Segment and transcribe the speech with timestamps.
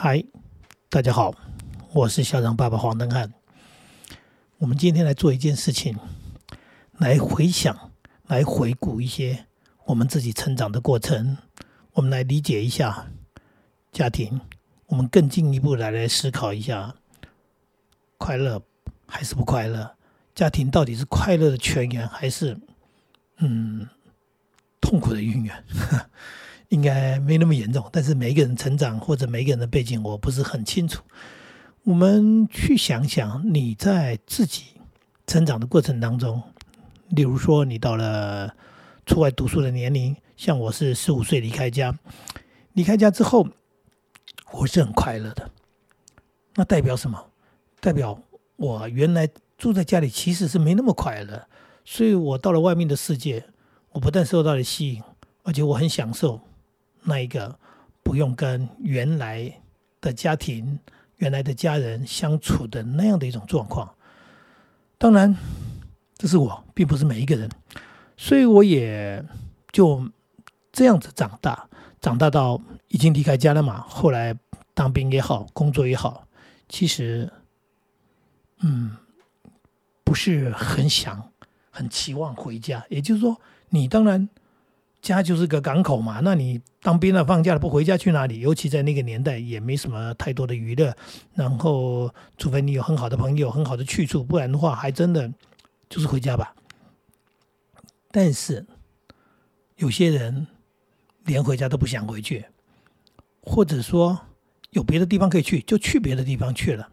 [0.00, 0.24] 嗨，
[0.88, 1.34] 大家好，
[1.92, 3.34] 我是校长爸爸黄登汉。
[4.58, 5.98] 我们今天来做一件事情，
[6.98, 7.90] 来回想、
[8.28, 9.46] 来回顾一些
[9.86, 11.36] 我们自己成长的过程。
[11.94, 13.08] 我们来理解一下
[13.90, 14.40] 家庭，
[14.86, 16.94] 我们更进一步来来思考一下，
[18.18, 18.62] 快乐
[19.04, 19.96] 还是不快乐？
[20.32, 22.56] 家庭到底是快乐的泉源，还是
[23.38, 23.88] 嗯
[24.80, 25.64] 痛苦的渊源？
[26.68, 31.02] 应该没那么严重，但是每一个人成长或者每一个人的背景，我不是很清楚。
[31.84, 34.64] 我们去想想，你在自己
[35.26, 36.42] 成长的过程当中，
[37.08, 38.54] 例如说你到了
[39.06, 41.98] 出外读书的年龄，像我是十五岁离开家，
[42.74, 43.48] 离开家之后，
[44.52, 45.50] 我是很快乐的。
[46.56, 47.30] 那代表什么？
[47.80, 48.20] 代表
[48.56, 49.26] 我原来
[49.56, 51.46] 住在家里其实是没那么快乐，
[51.84, 53.44] 所以我到了外面的世界，
[53.92, 55.02] 我不但受到了吸引，
[55.44, 56.42] 而且我很享受。
[57.04, 57.58] 那一个
[58.02, 59.60] 不用跟原来
[60.00, 60.78] 的家庭、
[61.16, 63.94] 原来的家人相处的那样的一种状况，
[64.96, 65.36] 当然
[66.16, 67.50] 这是我，并不是每一个人，
[68.16, 69.24] 所以我也
[69.72, 70.08] 就
[70.72, 71.68] 这样子长大，
[72.00, 73.80] 长大到已经离开家了嘛。
[73.80, 74.36] 后来
[74.74, 76.26] 当兵也好，工作也好，
[76.68, 77.32] 其实
[78.60, 78.96] 嗯
[80.04, 81.30] 不是很想、
[81.70, 82.84] 很期望回家。
[82.88, 84.28] 也就是说，你当然。
[85.00, 88.40] 家就是个港口嘛，那你当兵了放假了不回家去哪里？
[88.40, 90.94] 尤其在那个年代也没什么太多的娱乐，
[91.34, 95.32] 然后除非你有很好的朋友、很好的去处，不然的话还真的
[95.88, 96.52] 就是回家吧。
[98.10, 98.66] 但是
[99.76, 100.48] 有些人
[101.24, 102.44] 连回家都不想回去，
[103.40, 104.18] 或者说
[104.70, 106.88] 有别的地方可以去，就去别的地方去了。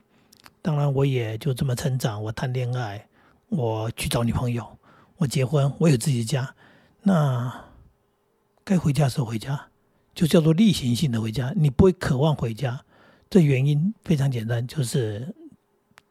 [0.62, 3.08] 当然，我也就这么成长，我谈恋爱，
[3.50, 4.78] 我去找女朋友，
[5.17, 6.53] 我结婚，我有自己的家，
[7.02, 7.64] 那。
[8.66, 9.67] 该回家时候回家，
[10.16, 11.53] 就叫做例行性的回家。
[11.55, 12.83] 你不会渴望回家，
[13.30, 15.35] 这原因非常简单，就是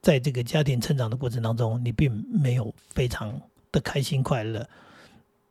[0.00, 3.40] 在这个家庭成长的过程当中，你并没有非常
[3.72, 4.64] 的开心快乐。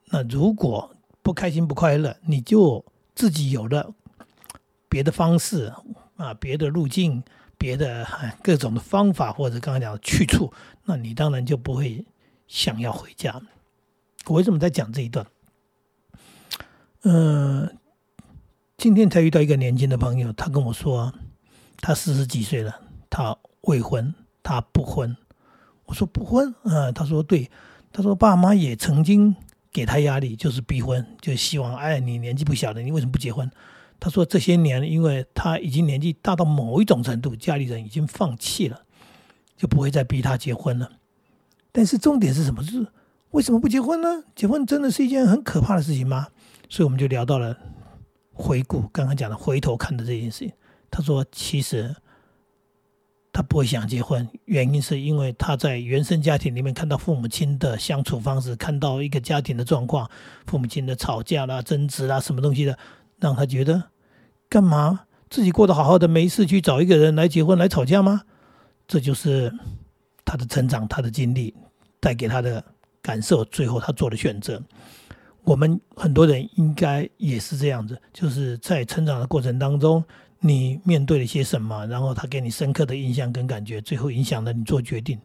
[0.05, 2.83] 那如果不开心不快乐，你就
[3.13, 3.93] 自己有了
[4.87, 5.73] 别的方式
[6.15, 7.21] 啊，别的路径，
[7.57, 8.07] 别的
[8.41, 10.53] 各种的方法，或者刚才讲的去处，
[10.85, 12.05] 那你当然就不会
[12.47, 13.41] 想要回家。
[14.27, 15.27] 我为什么在讲这一段？
[17.05, 17.77] 嗯，
[18.77, 21.13] 今天才遇到一个年轻的朋友，他跟我说，
[21.81, 25.17] 他四十几岁了，他未婚，他不婚。
[25.85, 27.51] 我说不婚，啊，他说对，
[27.91, 29.35] 他说爸妈也曾经
[29.69, 33.51] 给他压力，就是逼婚，就希望，哎，你年纪不小了，你为什么不结婚？
[33.99, 38.83] 他说这些年，因为他已经年纪大到某一种程度，家里人已经放弃了，
[39.57, 40.89] 就不会再逼他结婚了。
[41.73, 42.63] 但是重点是什么？
[42.63, 42.87] 是
[43.31, 44.23] 为什么不结婚呢？
[44.33, 46.29] 结婚真的是一件很可怕的事情吗？
[46.69, 47.55] 所以我们就聊到了
[48.31, 50.51] 回顾刚刚讲的回头看的这件事情。
[50.89, 51.95] 他说，其实
[53.31, 60.07] 他不会想结婚，原因是因为他在原生家庭里面看到父母亲的相处方式，看到一个家庭的状况，
[60.45, 62.77] 父母亲的吵架啦、争执啦，什么东西的，
[63.19, 63.83] 让他觉得
[64.47, 68.21] 干嘛自己过得好好的，没事去找一个人来结婚来吵架吗？
[68.87, 69.51] 这就是
[70.23, 71.55] 他的成长，他的经历
[71.99, 72.63] 带给他的
[73.01, 74.61] 感受，最后他做的选择。
[75.45, 80.01] 我们很多人应该也是这样子，就是在成长的过程当中，
[80.39, 85.19] 你面对了些什么，然后他给你深刻的印象跟感觉，最后影响了你做决定。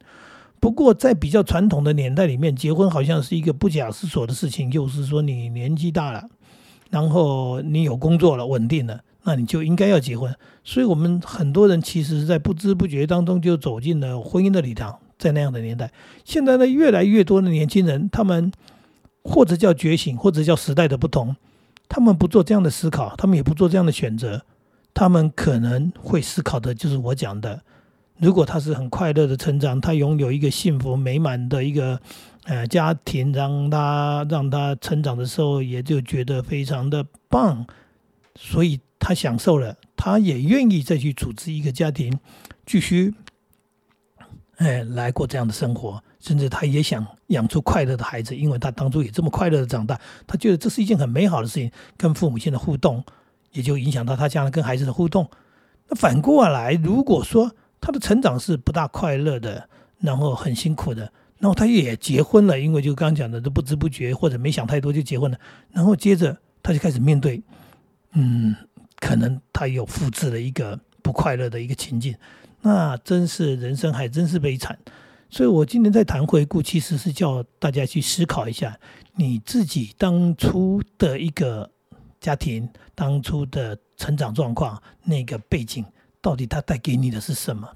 [0.59, 6.29] 不过在比较传统的年代里面，结婚好像是一个不假思索的事情，就是说你年纪大了，
[6.91, 10.35] 然后你有工作了，稳定了，那你就应该要结婚。
[10.65, 14.99] 所以，我们很多人其实，在不知不觉当中就走进了婚姻的礼堂。
[15.17, 15.93] 在那样的年代，
[16.25, 18.51] 现在呢，越来越多的年轻人，他们。
[19.25, 21.37] 或者叫觉醒，或者叫时代的不同，
[21.89, 24.43] 他们不做这样的思考，他们也不做这样的选择，
[24.95, 27.63] 他们可能会思考的就是我讲的：
[28.19, 32.01] 如果他是很快乐的成长，他拥有一个幸福美满的一个
[32.45, 37.67] 呃家庭，让他让他成长的时候也就觉得非常的棒，
[38.35, 42.19] 所以他享受了，他也愿意再去组织一个家庭，
[42.67, 43.15] 继续
[44.57, 46.03] 哎来过这样的生活。
[46.21, 51.71] 甚至他也想养出快乐的孩子，因为他当初也这么快乐的长大，他觉得这是一件很美好的事情。
[51.97, 53.05] 跟父母亲的互动，
[53.53, 55.29] 也就影响到他将来跟孩子的互动。
[55.89, 59.69] 那反过来，如果说他的成长是不大快乐的，
[60.01, 65.39] 然后很辛苦的，然后他也结婚了，因为就刚刚讲的，都不知不觉或者没想太多就结婚了，
[65.73, 67.41] 然后接着他就开始面对，
[68.13, 68.55] 嗯，
[68.99, 72.15] 可能他有复制了一个不快乐的一个情境，
[72.61, 74.77] 那真是人生还真是悲惨。
[75.31, 78.79] 所以，我今天在谈回顾，其实是叫大家去思考一下
[79.15, 81.71] 你自己当初的一个
[82.21, 85.85] 家庭、当初的成长状况、那个背景
[86.21, 87.69] 到底他带给你的是什么？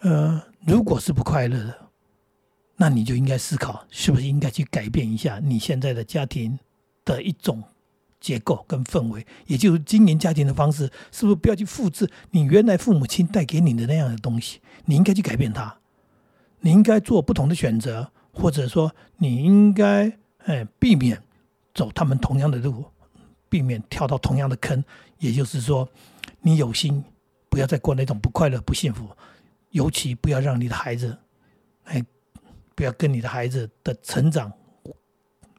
[0.00, 1.78] 呃，如果是不快乐的，
[2.76, 6.58] 那你就应该思考，是不是应该去改变一下你现在的家庭
[7.04, 7.62] 的一种
[8.20, 14.60] 结构跟氛围，也就是经营家庭的方式，是不是不要去复制你原来父母亲带给你的那样的东西？
[14.84, 15.79] 你应该去改变它，
[16.60, 20.12] 你应该做不同的选择，或者说你应该
[20.44, 21.20] 哎避免
[21.74, 22.84] 走他们同样的路，
[23.48, 24.82] 避免跳到同样的坑。
[25.18, 25.88] 也就是说，
[26.40, 27.04] 你有心
[27.48, 29.08] 不要再过那种不快乐、不幸福。
[29.70, 31.16] 尤其不要让你的孩子，
[31.84, 32.04] 哎，
[32.74, 34.52] 不要跟你的孩子的成长，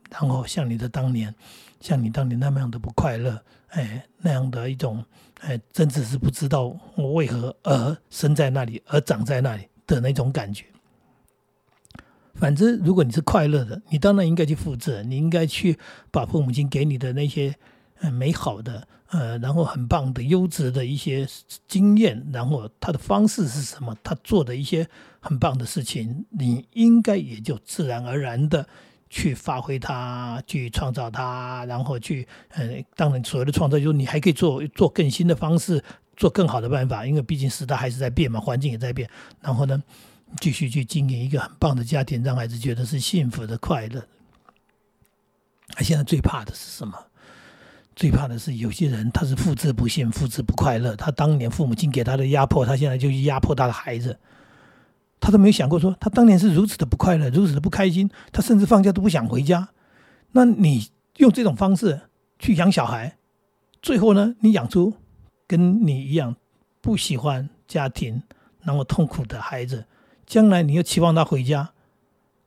[0.09, 1.33] 然后像你的当年，
[1.79, 5.01] 像你当年那么样的不快乐，哎，那样的一种，
[5.39, 10.65] 哎，真的是不知道我为何而生在那里，而长在那里的那种感觉。
[12.41, 15.77] 反之，如果你是快乐的，你当然应该去复制，你应该去
[16.09, 17.55] 把父母亲给你的那些，
[17.99, 18.87] 嗯，美好的。
[19.11, 21.27] 呃，然后很棒的、优质的一些
[21.67, 23.95] 经验，然后他的方式是什么？
[24.01, 24.87] 他做的一些
[25.19, 28.67] 很棒的事情，你应该也就自然而然的
[29.09, 35.83] 去发挥它，去创造它，然后去呃，当然所谓的创造，就是你还可以做做更新的方式，
[36.15, 39.07] 做更好的办法，因为毕竟时代还是在变嘛，环境也在变。
[39.41, 39.83] 然后呢，
[40.39, 44.03] 继续去经营一个很棒的家庭，让孩子觉得是幸福的、快乐。
[45.69, 46.97] 他现在最怕的是什么？
[47.95, 50.95] 最怕的是有些人，他是复制不幸，复制不快乐。
[50.95, 54.17] 他当年父母亲给他的压迫，他现在就去压迫他的孩子。
[55.19, 59.69] 他都没有想过说，他当年是如此的不快乐，如此的不开心，他甚至放假都不想回家。
[60.31, 62.01] 那你用这种方式
[62.39, 63.17] 去养小孩，
[63.81, 64.93] 最后呢，你养出
[65.45, 66.35] 跟你一样
[66.79, 68.23] 不喜欢家庭、
[68.63, 69.85] 那么痛苦的孩子，
[70.31, 71.71] 将来你又期望他回家，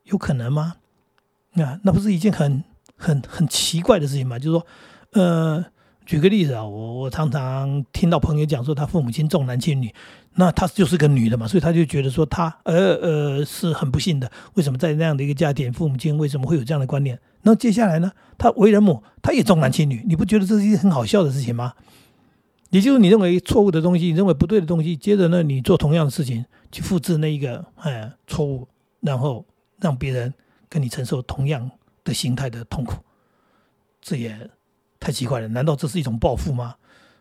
[0.05, 0.77] 有可能吗？
[1.53, 2.65] 那那不是一件很
[2.97, 4.39] 很很奇怪的事情吗？
[4.39, 4.67] 就是说。
[5.13, 5.63] 呃，
[6.07, 9.95] 举个例子啊，我我常常听到朋友讲说，他父母亲重男轻女，
[10.37, 14.33] 那他就是个女的嘛，所以他就觉得说他呃呃是很不幸的。
[14.55, 17.21] 为什么在那样的一个家庭，父母亲为什么会有这样的观念？
[17.43, 21.75] 那接下来呢，他为人母，他也重男轻女，你不觉得这是一件很好笑的事情吗？
[22.71, 28.69] 也就是你认为错误的东西，你认为不对的东西，接着呢，你做同样的事情去复制那一个哎错误，
[29.01, 29.47] 然后
[29.79, 30.35] 让别人
[30.69, 31.71] 跟你承受同样
[32.03, 32.97] 的形态的痛苦，
[34.03, 34.51] 这也。
[35.01, 36.75] 太奇怪了，难道这是一种报复吗？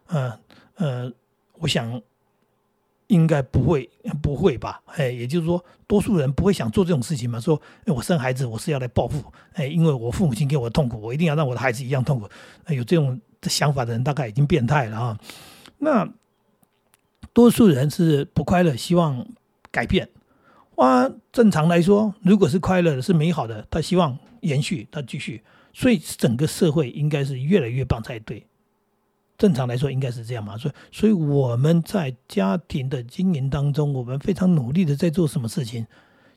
[0.07, 0.31] 嗯
[0.75, 1.11] 呃，
[1.59, 2.01] 我想
[3.07, 3.89] 应该不会，
[4.21, 4.81] 不会吧？
[4.85, 7.41] 哎，也就是说，多数人不会想做这种事情嘛。
[7.41, 9.21] 说，我生孩子，我是要来报复，
[9.55, 12.29] 哎，因为我父母亲给我的痛苦，我一定要让我的孩子一样痛苦。
[12.69, 13.19] 有这种
[13.50, 15.19] 想法的人，大概已经变态了啊。
[15.79, 16.09] 那
[17.33, 19.27] 多数人是不快乐，希望
[19.73, 20.07] 改变。
[20.75, 25.41] 哇，正常来说，如果是快乐的，是美好的，他希望延续，他继续。
[25.73, 28.45] 所以整个社会应该是越来越棒才对，
[29.37, 30.55] 正常来说应该是这样嘛。
[30.55, 35.85] 所以，所以我们在家庭的经营当中，我们非常努力的在做什么事情，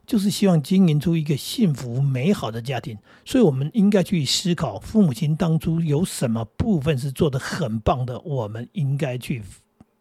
[0.07, 2.97] 就是希望经营出一个幸福美好的家庭。
[3.25, 9.43] 所以，我们应该去思考，父母亲当初有什么部分是做的很棒的，我们应该去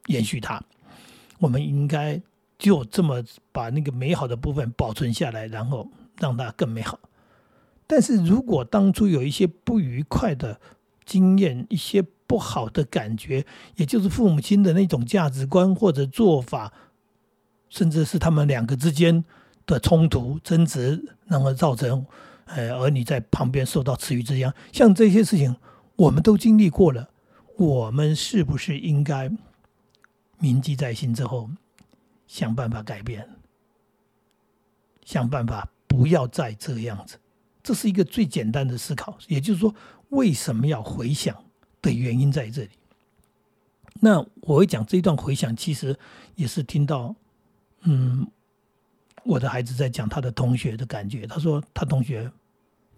[0.06, 0.62] 延续它。
[1.38, 2.20] 我们应该
[2.58, 3.22] 就这么
[3.52, 5.88] 把那个美好的部分保存下来，然后
[6.18, 6.98] 让它更美好。
[7.86, 10.60] 但是如果当初有一些不愉快的
[11.04, 16.72] 经验，一些不好的感觉，也就是父母亲的那种价值观或者做法，
[17.68, 19.24] 甚至是他们两个之间
[19.66, 22.04] 的冲突争执，然后造成
[22.46, 25.54] 呃儿女在旁边受到池鱼之殃，像这些事情，
[25.94, 27.10] 我们都经历过了，
[27.56, 29.30] 我们是不是应该
[30.38, 31.50] 铭记在心之后，
[32.26, 33.28] 想办法改变，
[35.04, 37.18] 想办法不要再这样子？
[37.62, 39.74] 这是一个最简单的思考，也就是说，
[40.10, 41.36] 为什么要回想
[41.82, 42.70] 的原因在这里。
[44.00, 45.98] 那我会讲这一段回想，其实
[46.34, 47.14] 也是听到，
[47.80, 48.26] 嗯，
[49.24, 51.26] 我的孩子在讲他的同学的感觉。
[51.26, 52.30] 他说他同学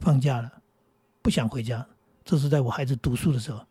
[0.01, 0.53] 放假了，
[1.23, 1.87] 不想回家。
[2.25, 3.65] 这是在我孩子读书的时候。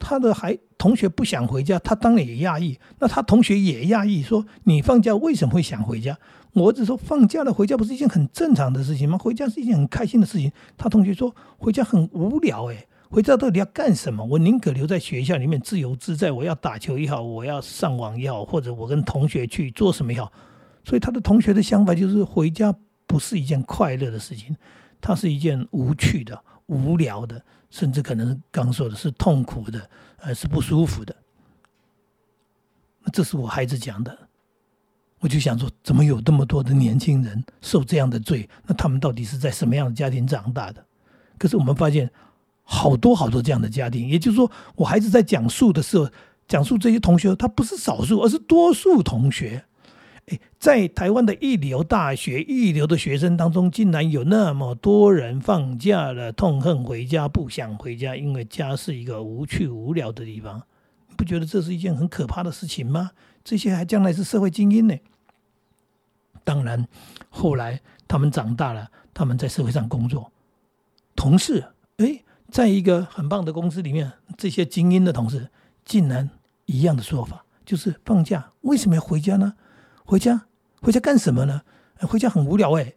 [0.00, 2.76] 他的孩同学不想回家，他当然也讶异。
[2.98, 6.18] 那他同学也讶异，说：“你放假为什么会想回家？”
[6.54, 9.16] 我儿子说：“放假了回家不是一件很正常的事情吗？
[9.18, 14.24] 回家是一件很开心的事情。”他同学说：“回家很无聊，诶，回家到底要干什么？
[14.24, 16.32] 我宁可留在学校里面自由自在。
[16.32, 20.32] 我要打球也好，我要上网也好，或者我跟同学去做什么也好。
[20.82, 22.74] 所以他的同学的想法就是，回家
[23.06, 24.56] 不是一件快乐的事情，
[25.00, 31.14] 它是一件无趣的、无聊的。”甚至可能刚说的是痛苦的，呃，是不舒服的。
[33.12, 34.18] 这是我孩子讲的，
[35.20, 38.50] 我就想说，怎么有这么多的年轻人受这样的罪？
[38.66, 40.84] 那他们到底是在什么样的家庭长大的？
[41.38, 42.10] 可是我们发现，
[42.64, 46.10] 好多好多这样的家庭，也就是说，我孩子在讲述的时候，
[46.48, 49.64] 讲述这些同学，他不是少数，而是多数同学。
[50.58, 60.62] 在台湾的一流大学、一流的学生当中，竟然有那么多人放假了，痛恨回家，不想回家，因为家是一个无趣无聊的地方。
[61.16, 63.10] 不觉得这是一件很可怕的事情吗？
[63.44, 64.94] 这些还将来是社会精英呢。
[66.44, 66.86] 当然，
[67.28, 70.32] 后来他们长大了，他们在社会上工作，
[71.14, 71.64] 同事，
[71.98, 75.50] 哎，在一个很棒的公司里面，这些精英的同事，
[75.84, 76.30] 竟然
[76.66, 79.54] 一样的说法，就是放假为什么要回家呢？
[80.10, 80.46] 回家，
[80.82, 81.62] 回家干什么呢？
[82.00, 82.94] 回家很无聊哎。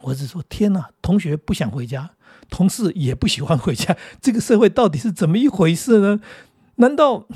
[0.00, 2.12] 我儿子说，天哪，同学不想回家，
[2.48, 6.20] 同事也不喜欢回家，这个社会到底是怎么一回事呢？
[6.76, 7.26] 难道？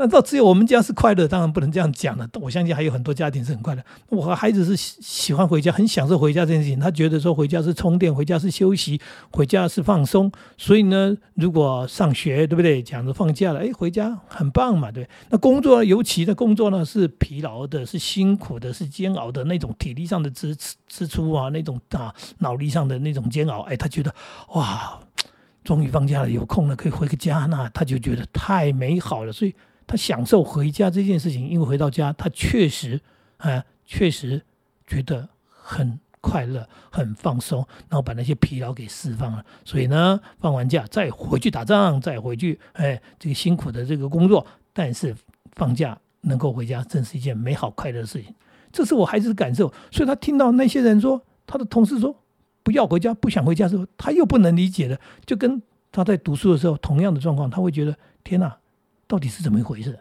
[0.00, 1.28] 那到只有我们家是快乐？
[1.28, 2.26] 当然不能这样讲了。
[2.40, 3.82] 我相信还有很多家庭是很快乐。
[4.08, 6.80] 我和孩子是喜欢回家，很享受回家这件事情。
[6.80, 8.98] 他觉得说回家是充电，回家是休息，
[9.30, 10.32] 回家是放松。
[10.56, 12.82] 所以呢，如果上学对不对？
[12.82, 15.06] 讲着放假了，哎，回家很棒嘛，对。
[15.28, 20.56] 那工作尤其的工作呢，是疲劳的，是辛苦的，是煎熬的那种体力上的支
[20.88, 23.60] 支出啊，那种啊脑力上的那种煎熬。
[23.64, 24.14] 哎，他觉得
[24.54, 24.98] 哇，
[25.62, 29.30] 终于放假了，有空了可以回个家，那他就觉得太美好了。
[29.30, 29.54] 所以。
[29.90, 33.00] 他享受回家这件事情，因为回到家，他确实，
[33.38, 34.40] 啊，确实
[34.86, 39.44] 觉得很快乐、很放松，然后把那些疲劳给释放了。
[39.64, 45.12] 所以呢，放完假再回去打仗，再回去，哎，这个辛苦的这个工作，但是
[45.56, 48.32] 放假能够回家，真是一件美好快乐的事情。
[48.70, 49.74] 这是我孩子的感受。
[49.90, 52.14] 所以他听到那些人说，他的同事说
[52.62, 58.56] 不要回家，不想回家的时候，他又不能理解了，就跟他在读书的时候同样的状况，他会觉得天哪！
[59.10, 59.98] 到底是怎么一回事？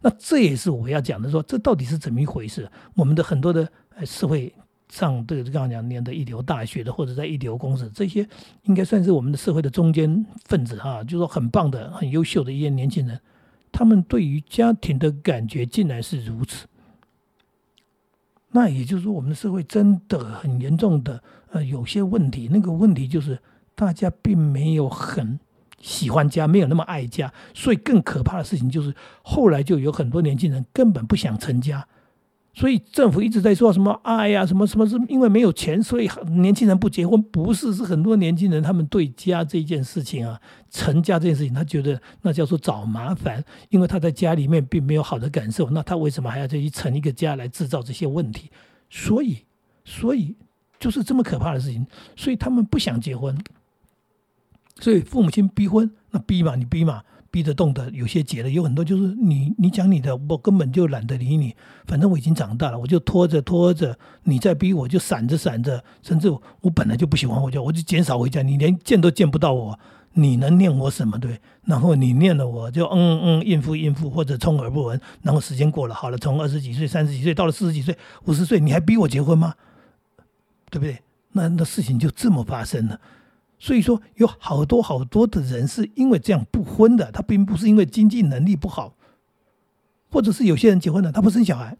[0.00, 2.68] 那这也是我要讲的，说这到底是怎么一回事？
[2.96, 3.70] 我们的很多的
[4.04, 4.52] 社会
[4.88, 8.28] 上的刚刚讲念的一流大学的，或者在一流公司，这些
[8.64, 13.20] 应该算是我们的社会的中间分子哈，就是说很棒的、很优秀的一些年轻人，
[13.70, 16.66] 他们对于家庭的感觉竟然是如此。
[18.50, 21.22] 那也就是说，我们的社会真的很严重的
[21.52, 22.48] 呃有些问题。
[22.50, 23.38] 那个问题就是
[23.76, 25.38] 大家并没有很。
[25.80, 31.86] 喜欢家没有那么爱家，所以更可怕的事情就是后来就有很多年轻人根本不想成家，
[32.52, 48.50] 所以政府一直在说什么爱呀，什么什么是因为没有钱，所以年轻人不结婚，不是是很多年轻人他们对家这件事情啊，成家这件事情，他觉得那叫做找麻烦，因为他在家里面并没有好的感受，那他为什么还要再去成一个家来制造这些问题？
[48.90, 49.44] 所以，
[49.84, 50.34] 所以
[50.80, 53.38] 就是这么可怕的事情，所以他们不想结婚。
[54.80, 61.54] 所以父母亲逼婚，那逼嘛，你逼嘛，逼得动的有些结了，有很多就是你你讲你的，我根本就懒得理你，
[61.86, 69.78] 反正我已经长大了，我就拖着拖着，你再逼我就闪着闪着，甚至我本来就不喜欢回家，我就减少回家，你连见都见不到我，
[70.12, 71.40] 你能念我什么对？
[71.64, 79.54] 然后你念了我就嗯嗯应付应付或者充耳不闻，然后时间过了好了，从二十几岁、三十几岁到了四十几岁、五十岁，你还逼我结婚吗？
[80.70, 80.98] 对不对？
[81.32, 82.98] 那那事情就这么发生了。
[83.58, 88.94] 所以说，有好多好多的人是因为这样不婚的，他并不是因为经济能力不好，
[90.10, 91.76] 或者是有些人结婚了，他不生小孩，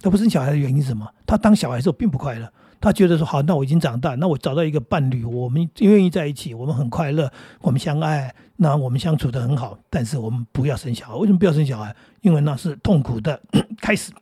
[0.00, 1.08] 他不生小孩的原因是什么？
[1.26, 7.30] 他当小孩的时候并不快乐，他觉得说好，那我已经长大，那我找到一个伴侣，我们愿意在一起，我们很快乐，
[7.60, 11.14] 我们相爱，那我们相处的很好，但是我们不要生小孩。
[11.16, 11.94] 为什么不要生小孩？
[12.20, 13.40] 因为那是痛苦的
[13.82, 14.12] 开始。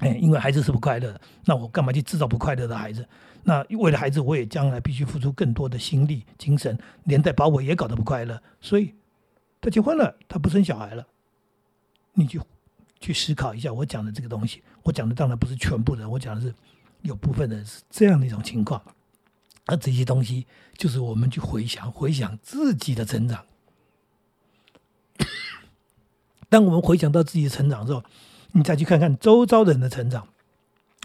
[0.00, 3.06] 哎，因为孩子是不快乐的，那我干嘛去制造不快乐的孩子？
[3.48, 8.42] 那为了孩子，我也将来必须付出更多的心力、精神，连带把我也搞得不快乐。
[8.60, 8.92] 所以，
[9.60, 11.06] 他结婚了，他不生小孩了，
[12.14, 12.44] 你就
[12.98, 14.64] 去思考一下我讲的这个东西。
[14.82, 16.52] 我讲的当然不是全部人，我讲的是
[17.02, 18.82] 有部分人是这样的一种情况。
[19.66, 20.44] 而这些东西，
[20.76, 23.46] 就是我们去回想、回想自己的成长。
[26.48, 28.02] 当我们回想到自己的成长之后，
[28.50, 30.26] 你再去看看周遭人的成长，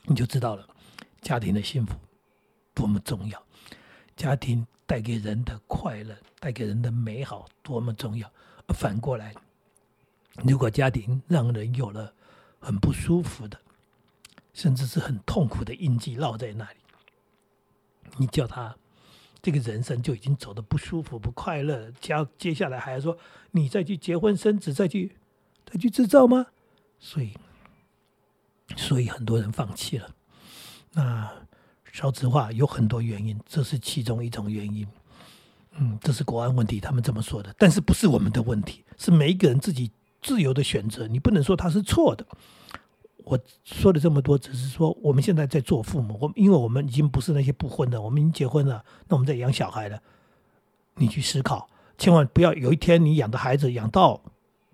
[0.05, 0.67] 你就知道了
[1.21, 1.93] 家庭的幸福。
[2.81, 3.39] 多么重要！
[4.15, 8.27] 家庭带给人的快乐，带给人的美好，多么重要！
[8.69, 9.35] 反过来，
[10.43, 12.11] 如果家庭让人有了
[12.59, 13.59] 很不舒服的，
[14.55, 16.79] 甚至是很痛苦的印记烙在那里，
[18.17, 18.75] 你叫他
[19.43, 21.91] 这个人生就已经走的不舒服、不快乐。
[22.01, 23.15] 接接下来还要说
[23.51, 25.15] 你再去结婚生子，再去
[25.67, 26.47] 再去制造吗？
[26.97, 27.37] 所以，
[28.75, 30.15] 所以很多人放弃了。
[30.93, 31.40] 那。
[31.91, 34.87] 少子化有很多原因，这是其中一种原因。
[35.77, 37.53] 嗯，这是国安问题，他们这么说的。
[37.57, 41.07] 但是不是我们的问题，是每一个人自己自由的选择。
[41.07, 42.25] 你不能说他是错的。
[43.23, 50.01] 我说了这么多，只是说我们现在在做父母，我因为我们已经不是那些不婚的，我们已经结婚了，那我们在养小孩了。
[50.95, 54.21] 你去思考，千万不要有一天你养的孩子养到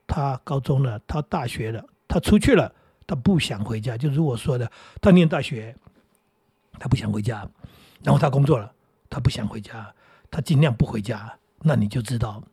[0.08, 2.74] 他高中了，他大学了，他出去了，
[3.06, 3.98] 他不想回家。
[3.98, 4.72] 就如我说的，
[5.02, 5.76] 他念大学，
[6.80, 7.48] 他不想回家，
[8.04, 8.74] 然后他工作了，
[9.10, 9.94] 他不想回家，
[10.30, 11.38] 他尽量不回家。
[11.60, 12.44] 那你就知道，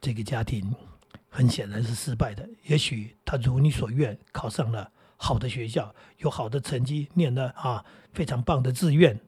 [0.00, 0.74] 这个家庭
[1.30, 2.48] 很显然是失败的。
[2.64, 9.18] 也许他如你所愿，考上了好的学校，有好的成绩，念了啊非常棒的志愿，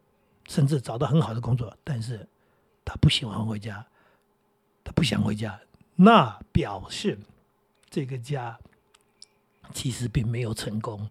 [0.48, 2.28] 甚至找到很好的工作，但是
[2.84, 3.86] 他不喜欢回家，
[4.84, 5.58] 他不想回家。
[5.96, 7.18] 那表示
[7.88, 8.58] 这个家
[9.72, 11.10] 其实并没有成功，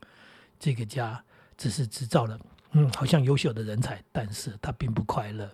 [0.59, 1.23] 这个家
[1.59, 2.39] 只是制造了
[2.71, 5.47] 嗯，好像优秀的人才，但是他并不快乐。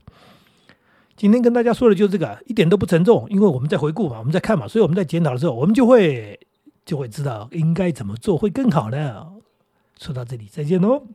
[1.17, 6.39] 今天跟大家说的就是这个，一点都不沉重，因为我们在回顾嘛，我们在看嘛，所以我们在检讨的时候，我们就会
[6.85, 9.27] 就会知道应该怎么做会更好呢。
[9.97, 11.07] 说到这里，再见喽。